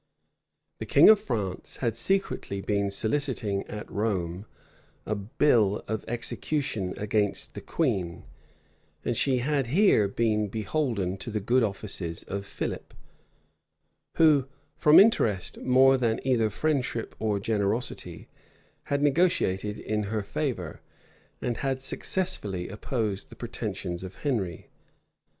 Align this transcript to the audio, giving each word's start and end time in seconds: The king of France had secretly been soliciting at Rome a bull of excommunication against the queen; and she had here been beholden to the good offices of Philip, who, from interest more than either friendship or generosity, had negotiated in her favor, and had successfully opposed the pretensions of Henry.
The 0.79 0.87
king 0.87 1.09
of 1.09 1.19
France 1.19 1.77
had 1.77 1.95
secretly 1.95 2.59
been 2.59 2.89
soliciting 2.89 3.67
at 3.67 3.87
Rome 3.91 4.47
a 5.05 5.13
bull 5.13 5.83
of 5.87 6.03
excommunication 6.07 6.95
against 6.97 7.53
the 7.53 7.61
queen; 7.61 8.23
and 9.05 9.15
she 9.15 9.37
had 9.37 9.67
here 9.67 10.07
been 10.07 10.47
beholden 10.47 11.17
to 11.17 11.29
the 11.29 11.39
good 11.39 11.61
offices 11.61 12.23
of 12.23 12.47
Philip, 12.47 12.95
who, 14.15 14.47
from 14.75 14.99
interest 14.99 15.59
more 15.59 15.97
than 15.97 16.19
either 16.23 16.49
friendship 16.49 17.13
or 17.19 17.39
generosity, 17.39 18.27
had 18.85 19.03
negotiated 19.03 19.77
in 19.77 20.05
her 20.05 20.23
favor, 20.23 20.81
and 21.43 21.57
had 21.57 21.79
successfully 21.79 22.69
opposed 22.69 23.29
the 23.29 23.35
pretensions 23.35 24.03
of 24.03 24.15
Henry. 24.15 24.65